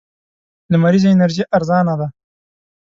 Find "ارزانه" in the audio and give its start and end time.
1.55-1.93